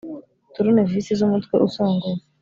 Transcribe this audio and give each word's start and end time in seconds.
Turunevisi 0.53 1.11
z’umutwe 1.19 1.53
usongoye, 1.67 2.21